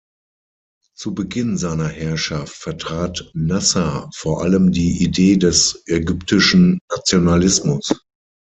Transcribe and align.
Zu 0.95 1.13
Beginn 1.13 1.57
seiner 1.59 1.87
Herrschaft 1.87 2.55
vertrat 2.55 3.29
Nasser 3.35 4.09
vor 4.15 4.41
allem 4.41 4.71
die 4.71 5.03
Idee 5.03 5.37
des 5.37 5.83
ägyptischen 5.85 6.79
Nationalismus. 6.89 7.93